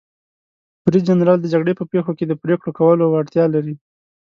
برید 0.83 1.03
جنرال 1.09 1.37
د 1.41 1.45
جګړې 1.53 1.73
په 1.79 1.85
پیښو 1.91 2.11
کې 2.17 2.25
د 2.27 2.33
پریکړو 2.41 2.71
کولو 2.79 3.03
وړتیا 3.07 3.45
لري. 3.55 3.75